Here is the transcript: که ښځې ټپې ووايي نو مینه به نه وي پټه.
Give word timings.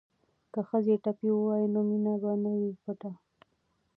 که 0.53 0.59
ښځې 0.67 0.95
ټپې 1.03 1.29
ووايي 1.33 1.67
نو 1.73 1.79
مینه 1.89 2.13
به 2.21 2.31
نه 2.43 2.51
وي 2.59 2.71
پټه. 2.83 3.11